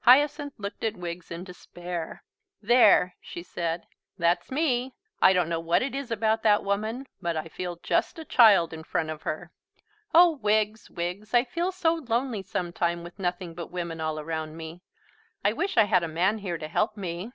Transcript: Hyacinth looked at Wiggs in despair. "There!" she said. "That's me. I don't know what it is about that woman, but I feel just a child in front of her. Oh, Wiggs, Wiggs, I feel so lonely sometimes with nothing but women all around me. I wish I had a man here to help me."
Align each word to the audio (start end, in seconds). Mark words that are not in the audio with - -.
Hyacinth 0.00 0.54
looked 0.56 0.82
at 0.82 0.96
Wiggs 0.96 1.30
in 1.30 1.44
despair. 1.44 2.24
"There!" 2.62 3.16
she 3.20 3.42
said. 3.42 3.86
"That's 4.16 4.50
me. 4.50 4.94
I 5.20 5.34
don't 5.34 5.50
know 5.50 5.60
what 5.60 5.82
it 5.82 5.94
is 5.94 6.10
about 6.10 6.42
that 6.42 6.64
woman, 6.64 7.06
but 7.20 7.36
I 7.36 7.48
feel 7.48 7.76
just 7.82 8.18
a 8.18 8.24
child 8.24 8.72
in 8.72 8.82
front 8.82 9.10
of 9.10 9.24
her. 9.24 9.52
Oh, 10.14 10.30
Wiggs, 10.40 10.88
Wiggs, 10.88 11.34
I 11.34 11.44
feel 11.44 11.70
so 11.70 11.96
lonely 12.08 12.40
sometimes 12.42 13.04
with 13.04 13.18
nothing 13.18 13.52
but 13.52 13.66
women 13.70 14.00
all 14.00 14.18
around 14.18 14.56
me. 14.56 14.80
I 15.44 15.52
wish 15.52 15.76
I 15.76 15.84
had 15.84 16.02
a 16.02 16.08
man 16.08 16.38
here 16.38 16.56
to 16.56 16.66
help 16.66 16.96
me." 16.96 17.30